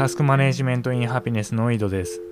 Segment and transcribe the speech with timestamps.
[0.00, 2.22] タスクマネジメントインハピネスの井戸です。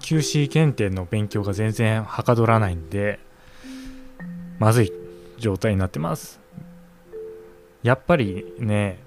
[0.00, 3.20] QC 検定の勉強が全然はかどらないんで
[4.58, 4.92] まずい
[5.36, 6.40] 状態になってます。
[7.82, 8.98] やっぱりね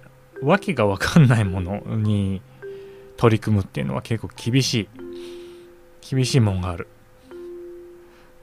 [0.44, 2.44] 訳が分かんないものに
[3.18, 4.90] 取り組むっていうのは結構厳しい。
[6.08, 6.88] 厳しいもんがある。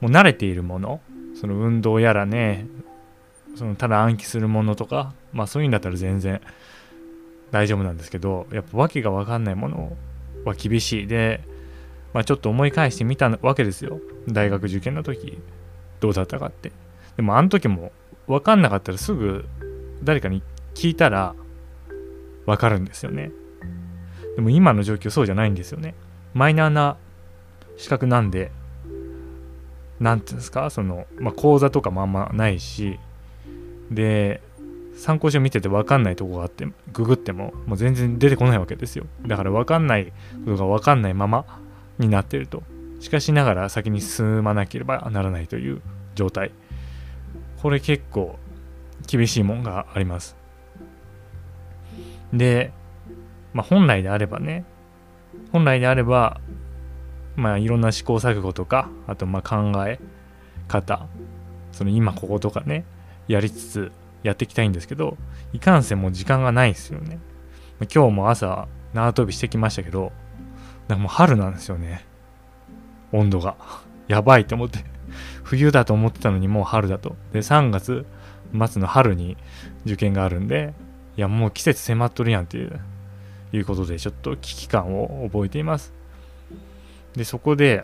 [0.01, 0.99] もう慣れているもの
[1.39, 2.67] その運動やらね
[3.55, 6.41] そのただ暗記するものとかまあそういうんだったら全然
[7.51, 9.95] 大丈夫なんですけどやっぱ訳が分かんないもの
[10.45, 11.07] は厳しい。
[11.07, 11.41] で、
[12.13, 13.99] まあ、ちょっと思い返してみたわけですよ。
[14.27, 15.39] 大学受験の時
[15.99, 16.71] どうだったかって。
[17.15, 17.91] でもあの時も
[18.27, 19.45] 分かんなかったらすぐ
[20.03, 20.43] 誰かに
[20.75, 21.33] 聞いたら
[22.45, 23.31] 分かるんですよね。
[24.35, 25.95] でも今の状況そうじゃないんですよね。
[26.33, 26.97] マイナーな
[27.77, 28.51] 資格なんで
[29.99, 30.69] 何ていうんですか？
[30.69, 32.99] その、まあ、講座とかもあんまないし
[33.89, 34.41] で
[34.97, 39.05] 参考書見てて分かんないとこがあってググってももう全然出てこないわけですよ。
[39.25, 40.11] だから分かんない
[40.45, 41.45] ことが分かんないまま
[41.99, 42.63] になってると。
[42.99, 45.81] しかしながら先に進まなければならないという
[46.15, 46.51] 状態。
[47.61, 48.37] これ結構
[49.05, 50.35] 厳しいもんがあります。
[52.33, 52.71] で、
[53.53, 54.65] まあ、本来であればね
[55.51, 56.41] 本来であれば
[57.35, 59.99] まあいろんな試行錯誤とかあとまあ考え
[60.67, 61.07] 方
[61.71, 62.83] その今こことかね
[63.27, 63.91] やりつつ
[64.27, 65.17] やっていきたいんですけど
[65.53, 67.19] いかんせんもう時間がないですよね。
[67.93, 70.11] 今日も朝縄跳びしてきましたけど
[70.87, 72.05] なんかもう春なんですよね。
[73.11, 73.55] 温度が。
[74.07, 74.79] やばいと思って。
[75.43, 77.15] 冬だと思ってたのにもう春だと。
[77.31, 78.05] で3月
[78.67, 79.37] 末の春に
[79.85, 80.73] 受験があるんで
[81.17, 82.79] いやもう季節迫っとるやんっていう
[83.53, 85.93] いうことでちょっと危機感を覚えています。
[87.15, 87.83] でそこで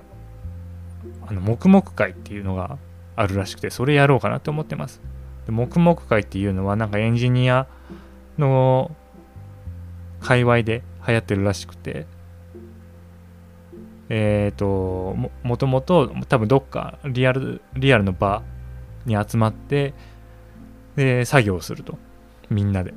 [1.26, 2.78] あの黙々会っていうのが
[3.16, 5.02] あるらしくてそれやろうかなと思ってます。
[5.46, 7.68] で黙々会っていうのはなんかエンジニア
[8.38, 8.96] の
[10.20, 12.06] 界隈で流行ってるらしくて。
[14.10, 14.66] えっ、ー、と
[15.16, 18.44] ももともと多分どっかリアルリアルの場
[19.06, 19.94] に集まって
[20.96, 21.98] で作業をすると。
[22.50, 22.94] みんなで。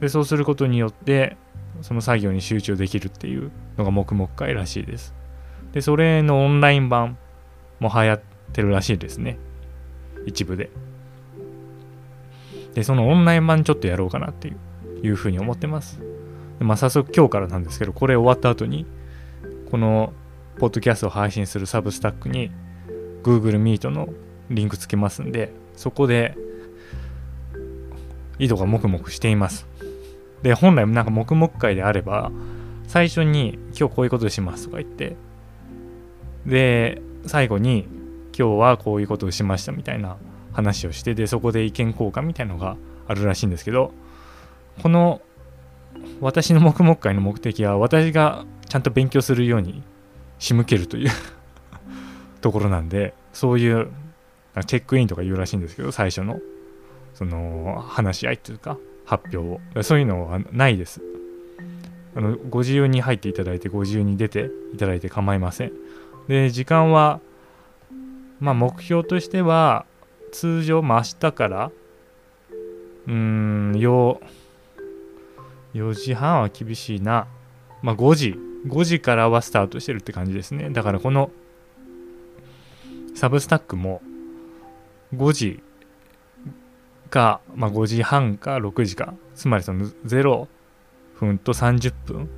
[0.00, 1.36] でそうすることによって
[1.80, 5.14] その作業に集中できるっていうのが黙々会らしいです。
[5.72, 7.16] でそれのオンライン版
[7.80, 8.20] も流行っ
[8.52, 9.38] てるらしいですね。
[10.26, 10.70] 一部で。
[12.78, 14.56] でそのオンライン版ちょっとやろうかなっていう
[15.04, 15.98] いうふうに思ってます。
[16.60, 18.86] でまあ早速今日からなんですけどこれ終わった後に
[19.68, 20.12] この
[20.58, 22.52] ポッドキャストを配信するサブスタックに
[23.24, 24.08] Google Meet の
[24.48, 26.36] リンクつけますんでそこで
[28.38, 29.66] 井戸がもくもくしています。
[30.44, 32.30] で本来なんか黙々会であれば
[32.86, 35.16] 最初に今日こういうことしますとか言って
[36.46, 37.88] で最後に
[38.38, 40.16] 今日はこういうことをしましたみたいな
[40.52, 42.76] 話をしてでそこで意見交換みたいのが
[43.06, 43.92] あるらしいんですけど
[44.82, 45.20] この
[46.20, 49.82] 私の黙々会の目的は私がちゃんと勉強するように
[50.38, 51.10] 仕向けるという
[52.40, 53.88] ところなんでそういう
[54.66, 56.40] チェックインとか言うらしいんですけど最初の
[57.14, 59.82] その話し合いというか発表を。
[59.82, 61.00] そういうのはないです。
[62.14, 65.72] あのご自由に入っていただいてご自由に出ていただいて構いません。
[66.28, 67.20] で時間は
[68.38, 69.86] まあ目標としては
[70.28, 71.70] 通常、まあ、明日から
[73.06, 74.18] うーん4
[75.74, 77.26] 4時半は厳しいな。
[77.82, 78.38] まあ5時。
[78.66, 80.70] 5時からはスタートしてるって感じですね。
[80.70, 81.30] だからこの
[83.14, 84.02] サブスタックも
[85.14, 85.62] 5時
[87.10, 89.14] か、まあ、5時半か6時か。
[89.34, 90.48] つまりその0
[91.18, 92.28] 分と30分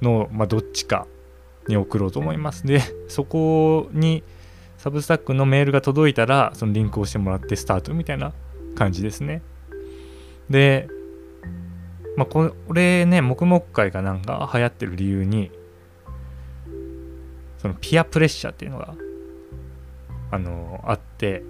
[0.00, 1.06] の、まあ、どっちか
[1.68, 2.66] に送ろうと思います。
[2.66, 4.22] でそこに
[4.84, 8.34] サブスタックのメールが届いたらそのリンクをしてもらってスタートみたいな
[8.74, 9.40] 感じですね。
[10.50, 10.88] で
[12.18, 15.50] まあこれね黙々会がなんか流行ってる理由に
[17.56, 18.94] そのピアプレッシャーっていうのが
[20.30, 21.42] あのあって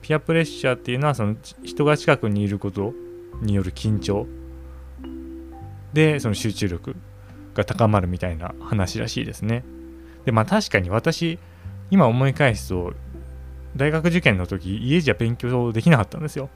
[0.00, 2.94] ピアプレッシャーっていうのはその人が近くにいること
[3.42, 4.26] による緊張。
[5.92, 6.96] でその集中力
[7.54, 9.62] が高まるみたいな話らしいですね。
[10.24, 11.38] でまあ確かに私
[11.92, 12.94] 今思い返すと
[13.76, 16.48] 大学受験の時家じゃ勉強できなかったんですよ。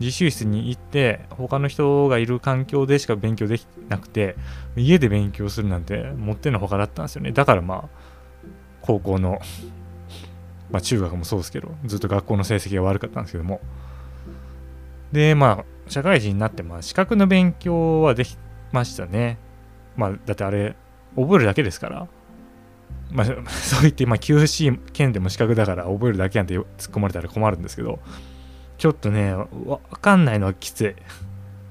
[0.00, 4.34] 自習室に行って他の人がいる環境でしか勉強できなくて
[4.74, 7.32] 家で勉強するなんてもってのほかだったんですよね。
[7.32, 7.88] だからまあ
[8.80, 9.40] 高校の
[10.72, 13.60] まあ中学もそうですけどずっと学校の成績が悪かったんですけども。
[15.12, 18.38] でまあ社会人になってまあ資格の勉強はでき
[18.72, 19.36] ましたね。
[19.96, 20.76] まあだってあれ
[21.14, 22.08] 覚えるだけですから。
[23.10, 28.00] まあ、 そう言って、まあ、QC 県でも資格だから覚えるだけなんて突っ込まれたら困るんですけど、
[28.78, 30.94] ちょっとね、わかんないのはきつい。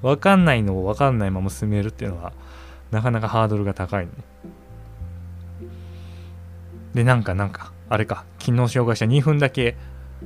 [0.01, 2.33] 分かんないのを分かんないまま進めるっていうのは
[2.91, 4.12] なかなかハードルが高いね
[6.94, 7.03] で。
[7.03, 8.25] なんかなんかあれか。
[8.39, 9.75] 昨日紹介した2分だけ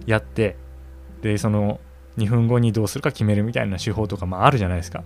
[0.05, 0.57] やって
[1.21, 1.79] でその
[2.17, 5.03] 2分後にどうするか決めるみたいな手法とかまああるじゃないですか。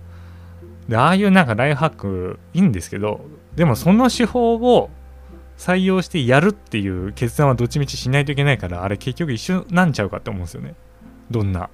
[0.88, 4.90] でああいうなんかライフハックいいんですけどでもその手法を
[5.64, 10.74] 採用してやるっていう決断はどっちみちしないといけないからあれ結局一緒なんちゃうかって思うんですよね。
[11.30, 11.70] どんな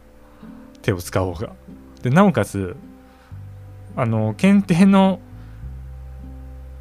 [0.80, 1.56] 手を使おうが。
[2.00, 2.76] でなおかつ
[3.96, 5.18] あの検定の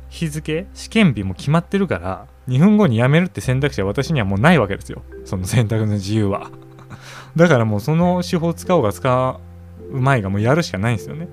[0.10, 5.02] 日付試験日も決まってるから2分後に辞めるって選択肢は私にはもうないわけですよ。
[5.26, 6.52] その選択の自由は。
[7.36, 9.40] だからもうその手法使おうが使
[9.92, 11.28] うまいがもうやるしかないんですよね。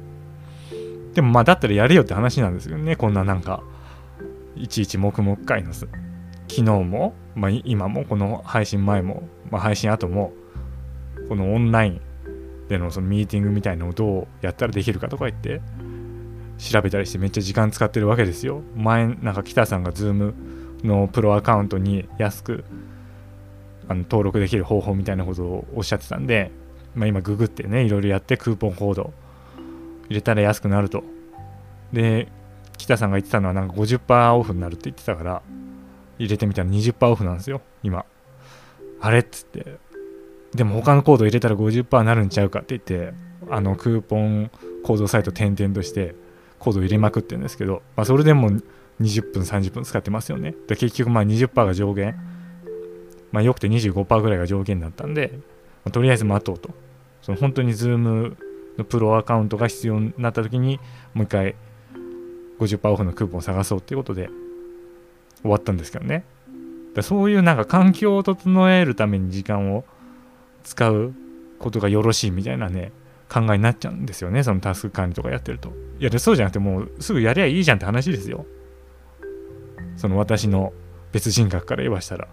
[1.13, 3.63] でもまあだったらやれよって話なんですよねこんななんか。
[4.57, 5.89] いちいち黙々会の昨
[6.49, 10.33] 日も、まあ、今もこの配信前も、まあ、配信後も
[11.29, 12.01] このオンライン
[12.69, 15.61] でのそのミーティングみたいのをどうやったらできるかとか言って
[16.59, 18.63] 調べたりしてめっちゃ時間使ってるわけですよ。
[18.75, 20.35] 前なんか北さんが Zoom
[20.85, 22.65] のプロアカウントに安く
[23.89, 26.51] あの登録できる方法みたいなことをおっしゃってたんで、
[26.95, 29.13] まあ、今ググってねいろいろやってクーポンコード
[30.09, 31.05] 入れたら安くなると。
[31.93, 32.29] で
[32.77, 35.43] 北さんが言ってたのはなんか50%オフになるって言ってたから
[36.19, 38.05] 入れてみたら20%オフなんですよ今。
[39.01, 39.79] あれっつって。
[40.55, 43.15] でも他のコード入れたら50%になるんちゃうかって言って
[43.51, 44.51] あのクーポン
[44.85, 46.15] コードサイト転々として
[46.59, 48.51] コード入れまくってるんですけど、まあ、それでも
[49.01, 50.55] 20分30分使ってますよね。
[50.69, 52.17] で結局まあ20%が上限。
[53.33, 55.33] まあよくて25%ぐらいが上限だったんで、
[55.85, 56.71] まあ、とりあえず待とうと。
[57.21, 58.37] その本当に Zoom
[58.79, 60.79] のプロアカウントが必要になった時に
[61.13, 61.57] もう一回
[62.59, 64.31] 50%オフのクーポンを探そうっていうことで
[65.43, 66.25] 終わったんですけどね。
[66.95, 69.85] だそういうなんか環境を整えるために時間を
[70.65, 71.15] 使う
[71.59, 72.93] ことがよろしいみたいなね
[73.29, 75.73] 考えになっちゃうんですよねそのタスク管理とかやってると。
[76.01, 78.47] いやでそうじゃなくてもうすぐやりゃいいじゃんって話ですよ。
[79.97, 80.73] その私の
[81.13, 82.29] 別人格から言わしたら。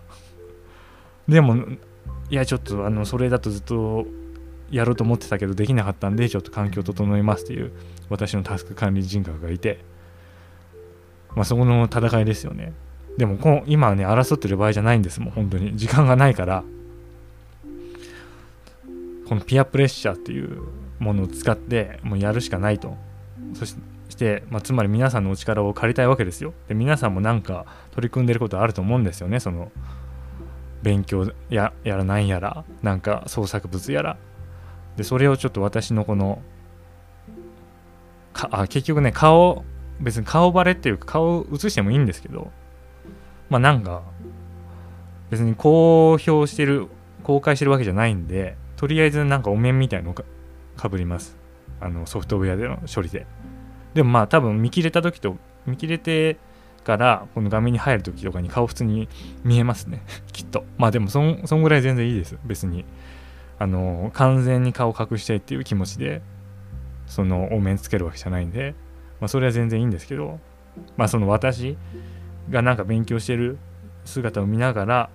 [1.28, 1.56] でも
[2.30, 4.06] いやちょっとあのそれだとずっと
[4.72, 7.72] やろうと思ってたけどできなかったんでちょっと環境を整えますっていう
[8.10, 9.80] 私のタスク管理人格がいて。
[11.36, 12.74] まあそこの戦いですよね。
[13.18, 15.76] でもこ今はね争ってる場合じゃないんですもん本当に。
[15.76, 16.64] 時間がないから。
[19.28, 20.62] このピアプレッシャーっていう
[21.00, 22.96] ものを使ってもうやるしかないと。
[23.54, 23.76] そし
[24.18, 26.54] て、まあ、つまり皆さんのお力を借りたいわけですよ。
[26.68, 29.40] で皆さんもなんか取り組んでることあると思うんですよね。
[29.40, 29.72] その
[30.82, 32.66] 勉強ややらなんやら。
[32.82, 34.18] なんか創作物やら。
[34.98, 36.42] でそれをちょっと私のこの
[38.34, 39.64] かあ結局ね顔
[40.00, 42.52] 別に顔バレっていうか顔を映してもいいんですけど
[43.50, 44.04] まあなんか
[45.30, 46.88] 別に公表してる
[47.24, 50.24] 公開してるわけじゃないんでとりあえずなんかお面みたいのか
[50.76, 51.38] かぶります。
[51.80, 53.26] あのソフトウェアでの処理で。
[53.94, 56.38] でもまあ多分見切れた時と見切れて
[56.84, 59.08] からこの画面に入る時とかに顔普通に
[59.44, 60.02] 見えますね。
[60.34, 60.66] きっと。
[60.78, 62.38] まあでもそんそんぐらい全然いいです。
[62.44, 62.86] 別に。
[63.60, 66.22] あの完全に顔隠したいっていう気持ちで
[67.06, 68.76] そのお面つけるわけじゃないんで。
[69.24, 70.38] まあそれは全然いいんですけど
[70.98, 71.78] まあその私
[72.50, 73.58] がなんか勉強してる
[74.04, 75.10] 姿を見ながら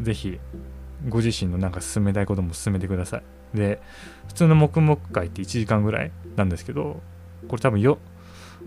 [0.00, 0.40] 是非
[1.08, 3.22] ご自身のなんか進めたいことも進めてください。
[3.56, 3.80] で
[4.26, 7.00] 普通の黙々会って1時間ぐらいなんですけど
[7.46, 7.98] これ多分よ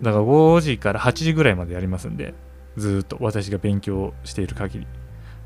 [0.02, 2.34] だから5時から8時ぐらいまでやりますんで
[2.78, 4.88] ずっと私が勉強している限り。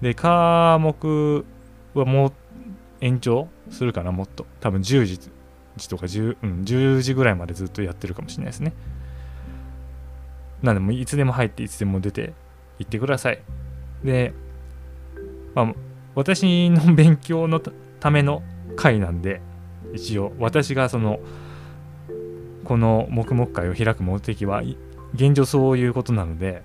[0.04, 1.46] で科目
[1.96, 2.34] はもう
[3.01, 4.46] 延長するかなもっと。
[4.60, 8.74] 多分10時とか 10,、うん、10時ぐらいまでずっとやってるかもしれないですね。
[10.62, 12.34] なんでもいつでも入っていつでも出て
[12.80, 13.42] 行ってください。
[14.04, 14.34] で、
[15.56, 15.74] まあ、
[16.16, 17.62] 私の勉強の
[18.00, 18.44] ための
[18.75, 19.42] 会なんで
[19.94, 21.20] 一応私がその
[22.63, 24.62] この黙々会を開く目的は
[25.13, 26.63] 現状そういうことなので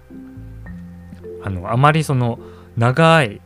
[1.42, 2.38] あのあまりその
[2.76, 3.40] 長い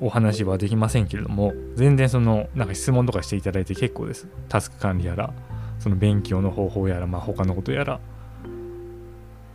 [0.00, 4.26] お話はできませんけれども全然そのなんか質問とかしていただいて結構です。
[4.48, 5.32] タスク管理やら
[5.78, 8.00] その勉強の方法やらまあ他のことやら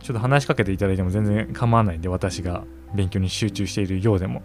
[0.02, 2.64] ちょっと話しかけていただいても全然構わないんで私が
[2.94, 4.42] 勉強に集中しているようでも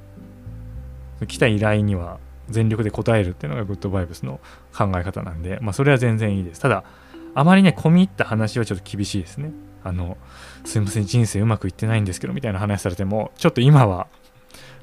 [1.28, 2.20] 来た依頼には
[2.50, 4.40] 全力で答えるっていうのがグッドバイブスの
[4.76, 6.62] 考え方なんで、まあ、それは全然いいです。
[6.62, 6.84] ただ、
[7.34, 9.52] あまりね、込み入った話はちょっと厳しいですね。
[9.84, 10.18] あの、
[10.64, 14.08] すいません、人生うまくいってないんですけど、みたいな話されても、ちょっと今は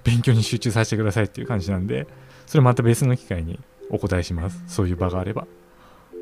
[0.04, 2.06] 勉強に集中させてくださいっていう感じなんで、
[2.46, 3.60] それまた別の機会に
[3.90, 4.62] お答えします。
[4.66, 5.42] そういう場があれば。
[5.42, 5.50] だか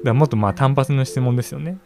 [0.05, 1.79] らもっとまあ単発の質問ですよね。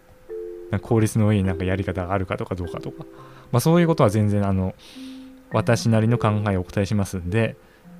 [0.80, 3.04] 効率のいいなんかやり方があるかとかどうかとか。
[3.52, 4.74] まあそういうことは全然あの、
[5.52, 7.56] 私なりの考えをお答えしますんで、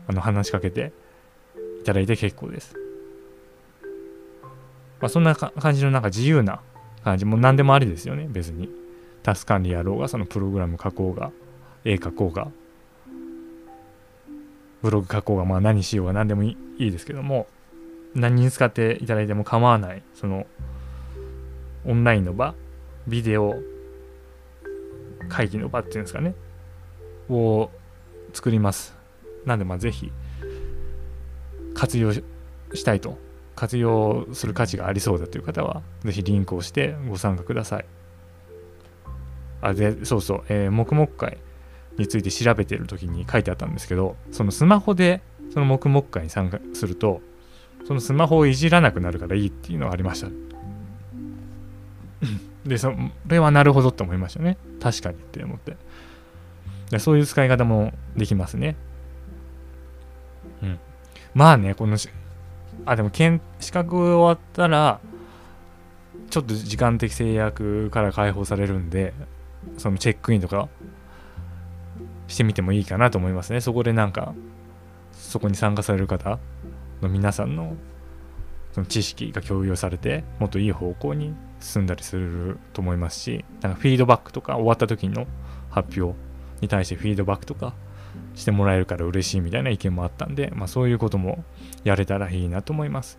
[0.06, 0.92] あの話しかけて
[1.80, 2.76] いただいて結構です。
[5.00, 6.60] まあ、そんな感じのなんか自由な
[7.04, 8.70] 感じもう何でもありですよね別に
[9.22, 11.30] タス管理やろうがそのプログラム書こうが
[11.84, 12.48] 絵描こうが
[14.80, 17.46] ブログ書こうがまあ何しようが何でもいいですけども
[18.14, 20.46] 何に使っていただいても構わないその
[21.84, 22.54] オンラインの場
[23.06, 23.54] ビデオ
[25.28, 26.34] 会議の場っていうんですかね。
[27.28, 27.70] を
[28.32, 28.96] 作ります。
[29.44, 30.12] なんでまあぜひ
[31.74, 32.22] 活用し
[32.84, 33.18] たいと。
[33.56, 37.86] 活用する価値がありそうだという方はぜひリンクをしてご参加ください。
[39.62, 41.38] あでそうそう、えー、黙々会
[41.96, 47.22] について調べてる時に書いてあったんですけどそのスマホでその黙々会に参加すると
[47.86, 50.28] そのスマホをいじらなくなるからいいっていうのがありました。
[52.64, 52.92] でそ
[53.26, 54.56] れはなるほどって思いましたね。
[54.80, 55.76] 確かにって思って。
[56.90, 58.76] でそういう使い方もできますね。
[60.62, 60.78] うん。
[61.34, 61.96] まあねこの
[62.86, 63.10] あでも
[63.60, 65.00] 資格終わったら
[66.30, 69.14] ちょっと時間的制約から解放されるんで
[69.78, 70.68] そのチェックインとか
[72.28, 73.60] してみてもいいかなと思いますね。
[73.60, 74.34] そこでなんか
[75.12, 76.38] そこに参加される方
[77.02, 77.76] の皆さんの
[78.72, 85.26] その知識が共有されてもっといい方向に進んだりすると思いますしなんかフィードバックとか終わった時の
[85.70, 86.16] 発表
[86.60, 87.74] に対してフィードバックとか
[88.34, 91.42] してもらえるから嬉しいみたいな意見もあったんで、まあ、そういうことも
[91.82, 93.18] やれたらいいなと思います。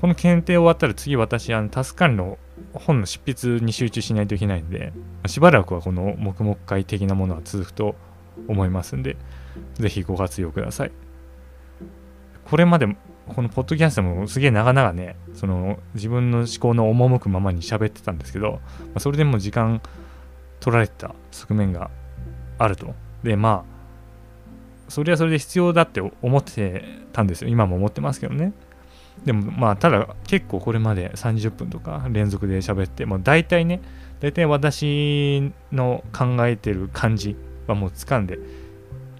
[0.00, 2.38] この検定終わったら次私あのタスカンの
[2.72, 4.94] 本の執筆に集中しないといけないんで
[5.26, 7.96] しばらくはこの黙々会的なものは続くと
[8.48, 9.18] 思いますんで
[9.74, 10.92] ぜひご活用ください。
[12.46, 12.96] これまで
[13.34, 18.60] このポッドキャストもすげえ長々ねその自分の思考の赴くままに喋ってたんですけど、ま
[18.96, 19.80] あ、それでも時間
[20.60, 21.90] 取られてた側面が
[22.58, 22.94] あると。
[23.22, 23.80] でまあ
[24.90, 27.48] それはそれで必要だって思ってたんですよ。
[27.48, 28.52] 今も思ってますけどね。
[29.24, 33.80] でもまあただ結構これまで30分とか連続で喋ってもう大体ね
[34.20, 38.38] 大体私の考えてる感じはもう掴んで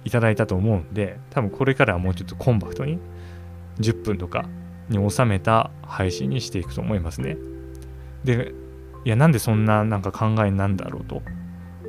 [0.04, 2.98] いただいたと思うんで多分これからはもうちょっとコンパクトに
[3.80, 4.46] 10分とか
[4.88, 7.36] に収めた配信にしていくと思いますね。
[8.24, 8.52] で
[9.04, 11.22] いやなんでそんななんか考えなんだろうと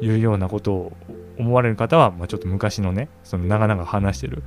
[0.01, 0.93] いうようなことを
[1.37, 4.43] 思われる方は、まあ、ちょっと昔のねその長々話してる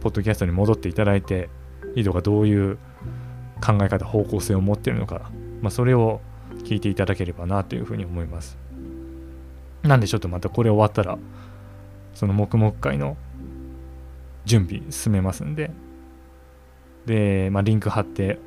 [0.00, 1.48] ポッドキャストに戻っていただいて
[1.94, 2.78] 井戸がどういう
[3.64, 5.30] 考え方方向性を持ってるのか、
[5.62, 6.20] まあ、それを
[6.64, 8.56] 聞いていただければなというふうに思います。
[9.82, 11.18] なんでちょっとまたこれ終わったら
[12.14, 13.16] その黙々会の
[14.44, 15.70] 準備進めますんで
[17.06, 18.38] で、まあ、リンク貼って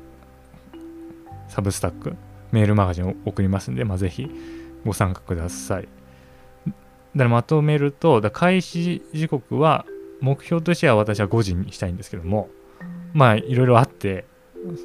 [1.48, 2.16] サブスタック
[2.52, 4.30] メールマガジンを送りますんで、まあ、ぜひ
[4.84, 5.88] ご参加ください。
[7.16, 9.84] だまとめるとだ開始時刻は
[10.20, 12.48] 目標としては私は5時にしたいんですけども
[13.12, 14.26] まあいろいろあって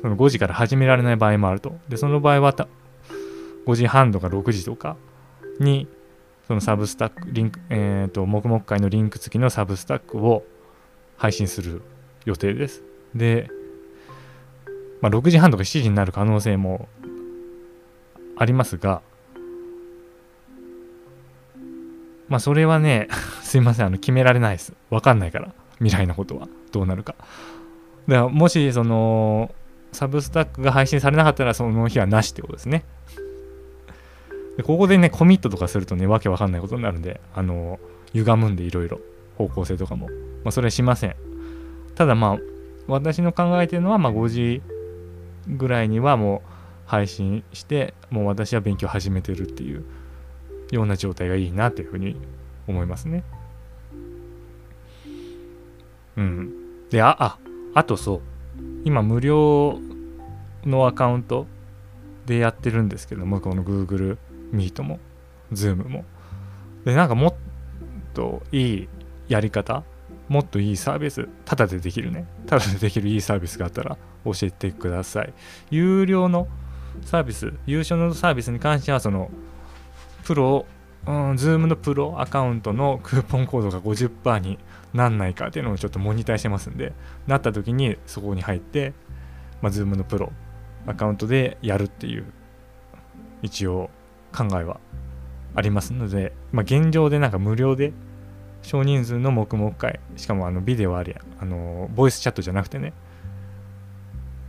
[0.01, 1.77] その5時から始められない場合もあると。
[1.87, 4.95] でその場合は5時半とか6時とか
[5.59, 5.87] に
[6.47, 10.43] そのサブスタックリンクえっ、ー、と黙々会のリンク付きのサブスタックを
[11.17, 11.81] 配信する
[12.25, 12.83] 予定です。
[13.13, 13.49] で、
[15.05, 16.87] まあ、6時半とか7時になる可能性も
[18.37, 19.03] ありますが
[22.27, 23.07] まあそれはね、
[23.43, 24.73] すいません、あの決められないです。
[24.89, 27.13] わかんないから、未来のことはどうなるか。
[28.07, 29.53] だからもしその
[29.91, 32.83] サブスタックが配信されなかったらその日はなしってことですね。
[34.57, 37.79] でここでね、コミットとかするとね、わけわかんないことになるんで、あの、
[38.13, 38.99] 歪むんでいろいろ、
[39.37, 40.07] 方向性とかも。
[40.43, 41.15] まあ、それはしません。
[41.93, 42.39] ただまあ、
[42.87, 44.63] 私の考えてるのは、まあ、5時
[45.47, 46.49] ぐらいにはもう
[46.85, 49.85] 配信して、もう私は勉強始めてるっていう
[50.71, 52.15] ような状態がいいなというふうに
[52.67, 53.23] 思いますね。
[56.17, 56.89] うん。
[56.89, 57.39] で、あ、あ、
[57.73, 58.21] あとそう。
[58.83, 59.79] 今無料
[60.65, 61.47] のアカウント
[62.25, 64.17] でやってるんですけども、この Google
[64.53, 64.99] Meet も
[65.51, 66.05] Zoom も。
[66.85, 67.33] で、なんかもっ
[68.13, 68.89] といい
[69.27, 69.83] やり方、
[70.27, 72.25] もっといいサービス、ただでできるね。
[72.47, 75.33] ただでできるいいサービスがあったら教えてください。
[75.69, 76.47] 有料の
[77.03, 79.29] サービス、優勝のサービスに関しては、その、
[80.23, 80.65] プロ、
[81.05, 84.57] うん、Zoom のプロアカウントのクーポンコードが50%に
[84.93, 86.93] なんないかっていうのをちょっとモニターしてますんで、
[87.27, 88.93] なった時にそこに入って、
[89.61, 90.31] まあ、Zoom のプロ
[90.87, 92.25] アカウントでやるっていう、
[93.43, 93.91] 一応
[94.35, 94.79] 考えは
[95.53, 97.93] ありますので、まあ、現状でなんか無料で
[98.65, 102.93] 少人数の黙々会、しかもあのビデオありや、あの、ボイスチャットじゃなくてね、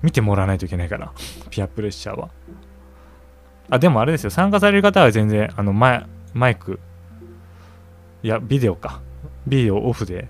[0.03, 1.13] 見てもらわないといけないから、
[1.51, 2.31] ピアプレッシャーは。
[3.69, 4.31] あ、でもあれですよ。
[4.31, 6.81] 参加される方は全然、あの、ママイク、
[8.23, 9.01] いや、ビデオか。
[9.47, 10.29] ビデオオフで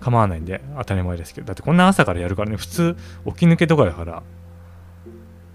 [0.00, 1.48] 構わないんで当たり前ですけど。
[1.48, 4.22] だってこんな朝からやるからね、普通、起き抜けとかだから、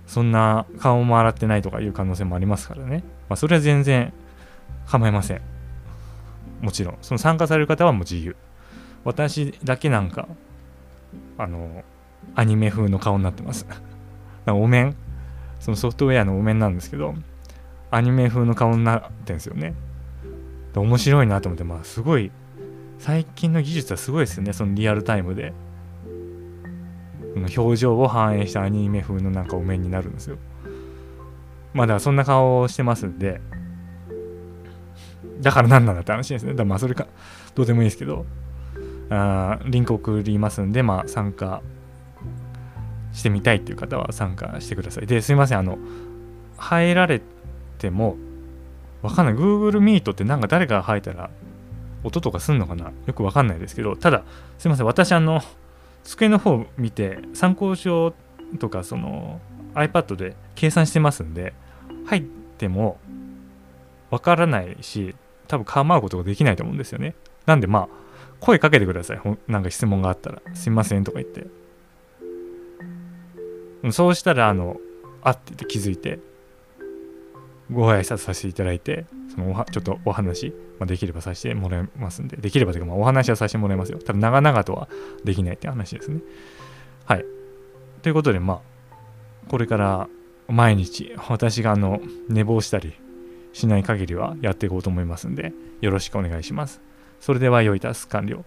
[0.06, 3.04] そんな顔も洗ってないとかいう可能性もありますからね。
[3.30, 4.12] まあ、それは全然
[4.86, 5.42] 構いません。
[6.62, 6.98] もちろん。
[7.02, 8.36] その参加される方はもう自由。
[9.04, 10.28] 私だけなんか、
[11.38, 11.84] あの、
[12.36, 13.66] アニメ風の顔になってます。
[14.48, 14.96] お面、
[15.60, 17.16] そのソフトウェアのお面なんですけど、
[17.90, 19.74] アニメ風の顔になってんですよね。
[20.76, 22.32] 面白いなと思って、まあすごい、
[23.00, 25.54] 最近の技術はすごいですよね、そのリアルタイムで。
[27.58, 30.38] 表情を反映したアニメ風のなんかお面になるんですよ。
[31.74, 33.42] まだそんな顔をしてますんで、
[35.42, 36.54] だから何なんだって話ですね。
[36.54, 37.08] だまあそれか、
[37.56, 38.26] どうでもいいですけど、
[39.10, 41.62] あリンク送りますんで、まあ参加
[43.14, 45.08] してみたいっていう方は参加してください。
[45.08, 45.78] で、すいません、あの、
[46.58, 47.22] 入られ
[47.78, 48.18] ても、
[49.02, 49.36] わかんない。
[49.36, 51.30] Google Meet ってなんか誰かが入ったら、
[52.04, 52.92] 音とかすんのかな？
[53.06, 54.24] よくわかんないですけど、ただ、
[54.58, 55.42] すいません、私あの、
[56.04, 58.16] 机の方見て参考書
[58.58, 59.40] とかその
[59.76, 61.54] iPad で計算してますんで
[62.08, 62.22] 入っ
[62.58, 62.98] ても
[64.10, 65.16] わからないし
[65.52, 67.14] 多分構うことができないと思うんですよね
[67.46, 67.88] なんでまあ
[68.40, 71.46] 声かけてくださいなんか質問があったらすいませんとか言って
[73.92, 74.78] そうしたらあの
[75.22, 76.20] あってて気づいて
[77.72, 84.00] ご挨拶させていただいてそのおはちょっとお話、まあ、できればさせてもらいますんで、できればというか、まあ、お話はさせてもらいますよ。
[84.00, 84.90] ただ、長々とは
[85.24, 86.20] できないって話ですね。
[87.06, 87.26] はい。
[88.02, 90.10] ということで、まあ、これから
[90.50, 92.94] 毎日、私があの寝坊したり
[93.54, 96.82] しない限りはやっていこうと思いますんで、よろしくお願いします。
[97.20, 98.44] それでは、良いタス完了。